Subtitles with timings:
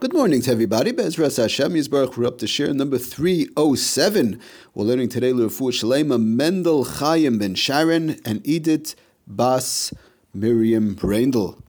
[0.00, 0.92] Good morning to everybody.
[0.92, 2.16] Bezras Hashem Yisbarach.
[2.16, 4.40] We're up to share number 307.
[4.72, 8.94] We're learning today L'Refu Shalema Mendel Chaim Ben Sharon and Edith
[9.26, 9.92] Bas
[10.32, 11.60] Miriam Brandel.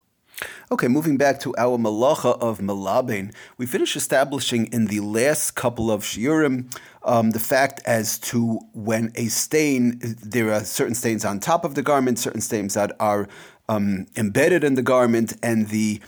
[0.72, 5.90] Okay, moving back to our malacha of malabain, we finished establishing in the last couple
[5.90, 6.72] of shiurim
[7.02, 11.74] um, the fact as to when a stain, there are certain stains on top of
[11.74, 13.28] the garment, certain stains that are
[13.68, 16.00] um, embedded in the garment, and the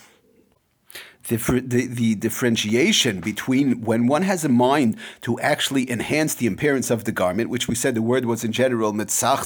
[1.31, 6.91] the, the, the, differentiation between when one has a mind to actually enhance the appearance
[6.91, 9.41] of the garment, which we said the word was in general mitzach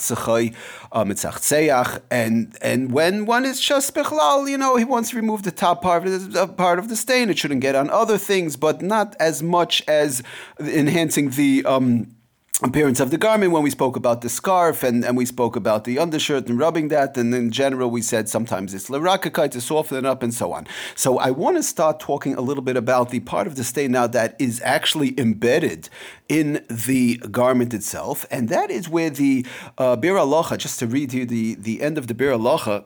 [0.91, 5.51] uh, and and when one is just bechlal, you know, he wants to remove the
[5.51, 7.29] top part of the, part of the stain.
[7.29, 10.23] It shouldn't get on other things, but not as much as
[10.59, 11.63] enhancing the.
[11.65, 12.15] Um,
[12.63, 15.83] appearance of the garment when we spoke about the scarf and, and we spoke about
[15.83, 17.17] the undershirt and rubbing that.
[17.17, 20.67] And in general we said sometimes it's larakakai to soften it up and so on.
[20.95, 23.91] So i want to start talking a little bit about the part of the stain
[23.91, 25.89] now that is actually embedded
[26.29, 28.25] in the garment itself.
[28.31, 29.45] And that is where the
[29.77, 30.15] uh, bir
[30.57, 32.85] just to read here the, the end of the Biur Halacha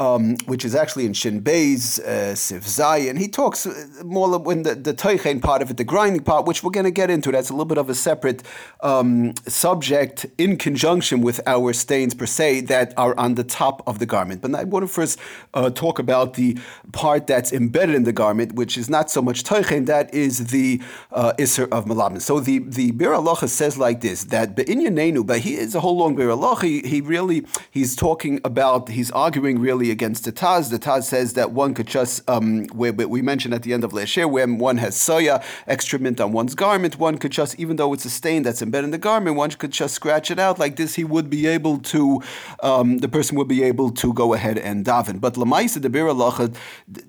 [0.00, 3.18] um, which is actually in Shin Beis, uh, Sif Zayin.
[3.18, 6.64] He talks uh, more when the, the Teichen part of it, the grinding part, which
[6.64, 7.30] we're going to get into.
[7.30, 8.42] That's a little bit of a separate
[8.80, 13.98] um, subject in conjunction with our stains per se that are on the top of
[13.98, 14.40] the garment.
[14.40, 15.18] But I want to first
[15.52, 16.58] uh, talk about the
[16.92, 20.80] part that's embedded in the garment, which is not so much Teichen, that is the
[21.12, 22.22] uh, Isser of Malaben.
[22.22, 25.98] So the, the Biur Halacha says like this, that Be'inyanenu, but he is a whole
[25.98, 30.70] long Biur Halacha, he, he really, he's talking about, he's arguing really against the Taz.
[30.70, 33.92] The Taz says that one could just, um, where, we mentioned at the end of
[33.92, 37.92] last year, when one has soya, excrement on one's garment, one could just, even though
[37.92, 40.76] it's a stain that's embedded in the garment, one could just scratch it out like
[40.76, 40.94] this.
[40.94, 42.22] He would be able to,
[42.62, 45.20] um, the person would be able to go ahead and daven.
[45.20, 46.54] But Lamaisa, the Biur Halacha,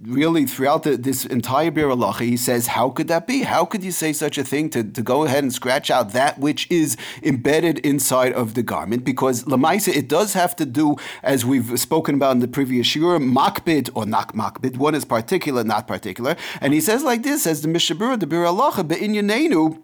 [0.03, 3.43] really throughout the, this entire Biur Halacha, he says, how could that be?
[3.43, 6.39] How could you say such a thing to, to go ahead and scratch out that
[6.39, 9.03] which is embedded inside of the garment?
[9.03, 13.19] Because Lamaisa, it does have to do, as we've spoken about in the previous shiur,
[13.19, 14.77] makbid or not makbid.
[14.77, 16.35] One is particular, not particular.
[16.59, 19.81] And he says like this, as the Mishna Berura, the Biur Halacha, be'inyanenu,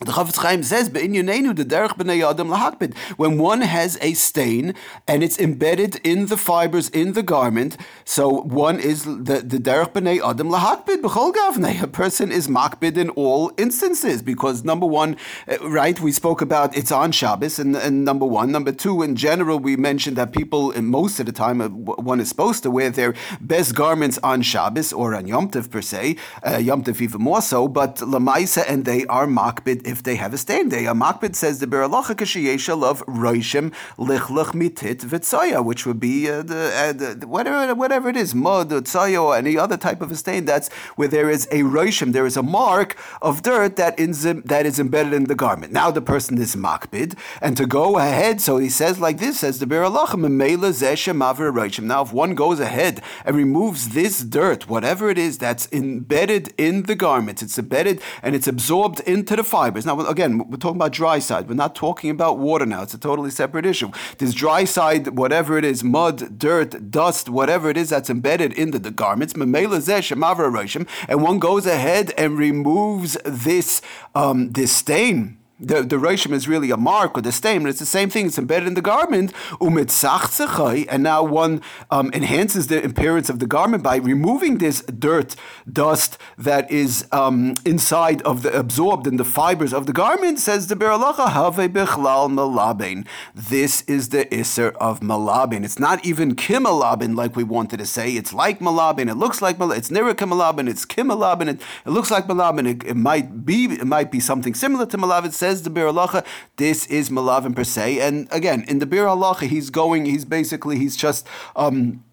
[0.00, 4.74] the Chafetz Chaim says, the derech b'nei adam lahakbid." When one has a stain
[5.06, 9.92] and it's embedded in the fibers in the garment, so one is the the derech
[9.92, 11.82] b'nei adam lahakbid b'chol gavnei.
[11.82, 15.16] A person is makbid in all instances because number one,
[15.48, 16.00] uh, right?
[16.00, 19.76] We spoke about it's on Shabbos, and, and number one, number two, in general, we
[19.76, 23.74] mentioned that people, most of the time, uh, one is supposed to wear their best
[23.74, 26.16] garments on Shabbos or on Yom Tov per se,
[26.46, 30.34] uh, Yom Tov even more so, but lamaisa and they are makbid if they have
[30.34, 30.68] a stain.
[30.68, 36.00] They a makbid says the Biur Halacha kashiyesha of roishim lichlach mitit v'tzaya, which would
[36.00, 39.76] be uh, the, uh, the, whatever whatever it is mud or tzaya or any other
[39.76, 40.44] type of a stain.
[40.44, 44.66] That's where there is a roishim, there is a mark of dirt that is that
[44.66, 45.72] is embedded in the garment.
[45.72, 49.58] Now the person is makbid, and to go ahead, so he says like this: says
[49.58, 51.84] the Biur Halacha memela zeshem maver roishim.
[51.84, 56.84] Now if one goes ahead and removes this dirt, whatever it is that's embedded in
[56.84, 59.86] the garment, it's embedded and it's absorbed into the fiber fibers.
[59.86, 61.48] Now, again, we're talking about dry side.
[61.48, 62.82] We're not talking about water now.
[62.82, 63.90] It's a totally separate issue.
[64.18, 68.78] This dry side, whatever it is, mud, dirt, dust, whatever it is that's embedded into
[68.78, 73.82] the garments, and one goes ahead and removes this
[74.14, 77.86] um, this stain the, the Roshim is really a mark or the stain, it's the
[77.86, 78.26] same thing.
[78.26, 79.32] It's embedded in the garment.
[79.60, 85.36] And now one um, enhances the appearance of the garment by removing this dirt,
[85.70, 90.38] dust that is um, inside of the absorbed in the fibers of the garment.
[90.38, 93.06] Says the Biur Halacha Have Bichlal Malaben.
[93.34, 95.64] This is the Isser of Malaben.
[95.64, 98.12] It's not even Kimalaben like we wanted to say.
[98.12, 99.10] It's like Malaben.
[99.10, 99.76] It looks like Malaben.
[99.76, 100.68] It's near Kimalaben.
[100.68, 101.48] It's Kimalaben.
[101.48, 102.68] It, it looks like Malaben.
[102.68, 103.64] It, it, might be.
[103.64, 105.26] It might be something similar to Malaben.
[105.26, 106.24] It says says the Biur Halacha,
[106.56, 108.00] this is Malavin per se.
[108.00, 111.26] And again, in the Biur Halacha, he's going, he's basically, he's just.
[111.54, 112.04] Um,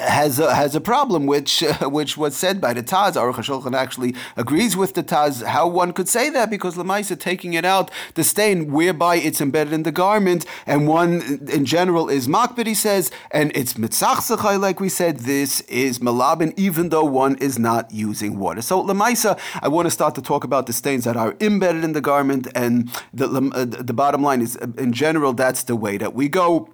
[0.00, 3.14] has a, has a problem, which uh, which was said by the Taz.
[3.14, 5.44] Aruch HaShulchan actually agrees with the Taz.
[5.44, 9.72] How one could say that because Lamaisa taking it out the stain whereby it's embedded
[9.72, 12.66] in the garment, and one in general is makbid.
[12.66, 14.28] He says, and it's mitzach
[14.60, 15.18] like we said.
[15.18, 18.62] This is malabin, even though one is not using water.
[18.62, 21.92] So Lamaisa, I want to start to talk about the stains that are embedded in
[21.92, 26.14] the garment, and the uh, the bottom line is, in general, that's the way that
[26.14, 26.68] we go.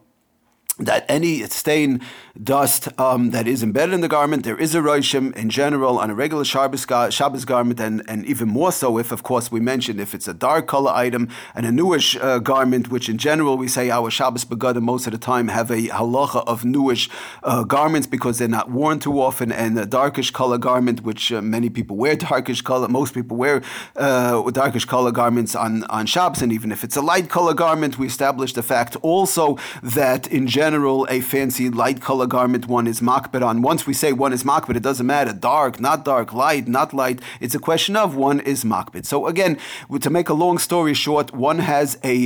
[0.78, 2.00] That any stain,
[2.42, 6.10] dust um, that is embedded in the garment, there is a roishim in general on
[6.10, 6.84] a regular Shabbos,
[7.14, 10.34] Shabbos garment, and, and even more so if, of course, we mentioned if it's a
[10.34, 14.44] dark color item and a newish uh, garment, which in general we say our Shabbos
[14.44, 17.08] begadim most of the time have a halacha of newish
[17.44, 21.40] uh, garments because they're not worn too often, and a darkish color garment, which uh,
[21.40, 23.62] many people wear darkish color, most people wear
[23.94, 27.96] uh, darkish color garments on, on Shabbos, and even if it's a light color garment,
[27.96, 32.86] we establish the fact also that in general general, a fancy light color garment one
[32.86, 33.60] is makbid on.
[33.60, 37.18] Once we say one is makbid, it doesn't matter dark, not dark, light, not light.
[37.44, 39.04] It's a question of one is makbid.
[39.04, 39.58] So again,
[40.06, 42.16] to make a long story short, one has a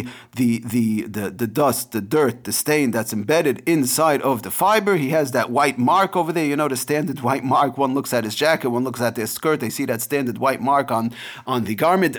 [0.41, 0.87] the the
[1.17, 4.95] the the dust, the dirt, the stain that's embedded inside of the fiber.
[5.07, 6.49] He has that white mark over there.
[6.51, 7.71] You know the standard white mark.
[7.77, 9.59] One looks at his jacket, one looks at their skirt.
[9.59, 11.05] They see that standard white mark on
[11.45, 12.15] on the garment.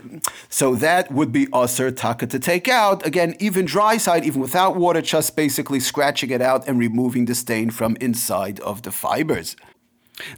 [0.50, 2.98] So that would be aser taka to take out.
[3.12, 7.26] Again, even dry side, even without water, just basically scratch scratching it out and removing
[7.26, 9.56] the stain from inside of the fibers.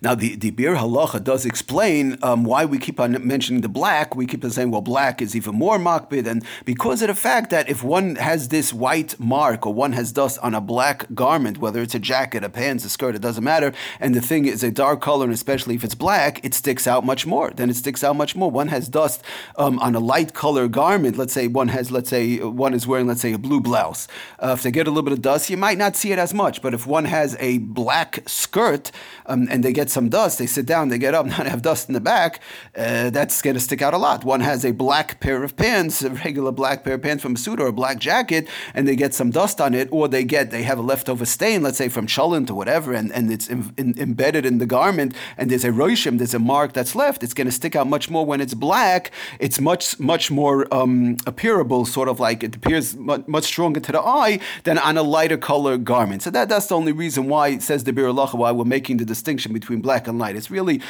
[0.01, 4.15] Now, the, the Biur Halacha does explain um, why we keep on mentioning the black.
[4.15, 7.49] We keep on saying, well, black is even more makbid, and because of the fact
[7.49, 11.57] that if one has this white mark or one has dust on a black garment,
[11.59, 14.63] whether it's a jacket, a pants, a skirt, it doesn't matter, and the thing is
[14.63, 17.51] a dark color, and especially if it's black, it sticks out much more.
[17.51, 18.51] Then it sticks out much more.
[18.51, 19.23] One has dust
[19.55, 21.17] um, on a light color garment.
[21.17, 24.07] Let's say one has, let's say one is wearing, let's say, a blue blouse.
[24.39, 26.33] Uh, if they get a little bit of dust, you might not see it as
[26.33, 26.61] much.
[26.61, 28.91] But if one has a black skirt
[29.25, 31.61] um, and they they get some dust, they sit down, they get up, not have
[31.61, 32.41] dust in the back,
[32.75, 34.25] uh, that's going to stick out a lot.
[34.25, 37.37] One has a black pair of pants, a regular black pair of pants from a
[37.37, 40.51] suit or a black jacket, and they get some dust on it, or they get,
[40.51, 43.73] they have a leftover stain, let's say from cholent or whatever, and, and it's in,
[43.77, 47.33] in, embedded in the garment, and there's a roishim, there's a mark that's left, it's
[47.33, 49.11] going to stick out much more when it's black.
[49.39, 53.91] It's much, much more um, appearable, sort of like it appears much, much, stronger to
[53.93, 56.23] the eye than on a lighter color garment.
[56.23, 59.05] So that, that's the only reason why it says the Bir why we're making the
[59.05, 60.35] distinction between black and light.
[60.35, 60.81] It's really,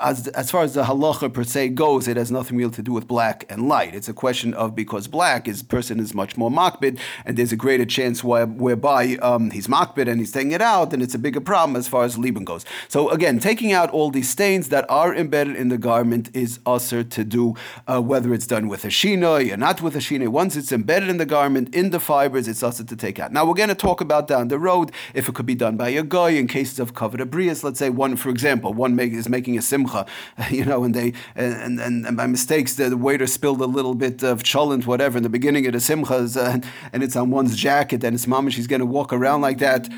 [0.00, 2.92] as, as far as the halacha per se goes, it has nothing real to do
[2.92, 3.94] with black and light.
[3.94, 7.56] It's a question of because black is person is much more makbid, and there's a
[7.56, 11.40] greater chance whereby um, he's makbid and he's taking it out, and it's a bigger
[11.40, 12.64] problem as far as Liban goes.
[12.88, 17.02] So again, taking out all these stains that are embedded in the garment is usher
[17.02, 17.54] to do,
[17.86, 20.28] uh, whether it's done with a shina or not with a shina.
[20.28, 23.32] Once it's embedded in the garment, in the fibers, it's usher to take out.
[23.32, 25.88] Now we're going to talk about down the road if it could be done by
[25.88, 27.64] a guy in cases of covered abrius.
[27.64, 30.06] Let's say one for example, one make, is making a simcha,
[30.50, 33.94] you know, and they and, and, and by mistakes the, the, waiter spilled a little
[33.94, 36.60] bit of cholent, whatever, in the beginning of the simchas, uh,
[36.92, 39.88] and it's on one's jacket, and it's mama, she's going to walk around like that.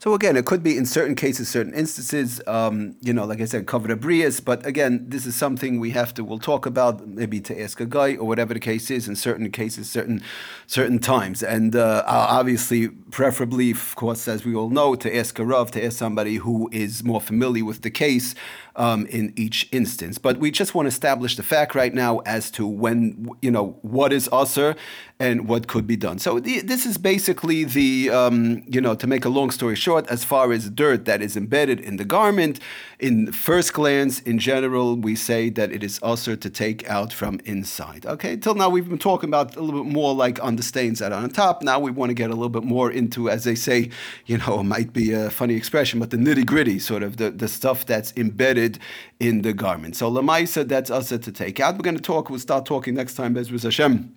[0.00, 3.46] So again, it could be in certain cases, certain instances, um, you know, like I
[3.46, 4.42] said, covered abrius.
[4.42, 7.86] But again, this is something we have to, we'll talk about maybe to ask a
[7.86, 10.22] guy or whatever the case is in certain cases, certain
[10.68, 11.42] certain times.
[11.42, 15.84] And uh, obviously, preferably, of course, as we all know, to ask a rav, to
[15.84, 18.36] ask somebody who is more familiar with the case
[18.76, 20.16] um, in each instance.
[20.18, 23.78] But we just want to establish the fact right now as to when, you know,
[23.82, 24.76] what is usher
[25.18, 26.20] and what could be done.
[26.20, 29.87] So the, this is basically the, um, you know, to make a long story short,
[29.96, 32.60] as far as dirt that is embedded in the garment,
[32.98, 37.40] in first glance, in general, we say that it is usher to take out from
[37.44, 38.04] inside.
[38.04, 40.98] Okay, till now we've been talking about a little bit more like on the stains
[40.98, 41.62] that are on top.
[41.62, 43.90] Now we want to get a little bit more into, as they say,
[44.26, 47.30] you know, it might be a funny expression, but the nitty gritty, sort of the,
[47.30, 48.78] the stuff that's embedded
[49.18, 49.96] in the garment.
[49.96, 51.76] So Lamaisa, that's usher to take out.
[51.76, 54.14] We're going to talk, we'll start talking next time, Bezrus Hashem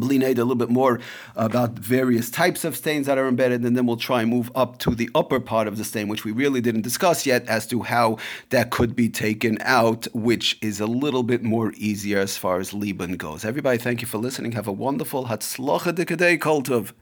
[0.00, 1.00] Blinade a little bit more
[1.36, 4.78] about various types of stains that are embedded, and then we'll try and move up
[4.78, 7.82] to the upper part of the stain, which we really didn't discuss yet, as to
[7.82, 8.18] how
[8.50, 12.72] that could be taken out, which is a little bit more easier as far as
[12.72, 13.44] Liban goes.
[13.44, 14.52] Everybody, thank you for listening.
[14.52, 16.92] Have a wonderful Hatzlacha Dekadei Kultov.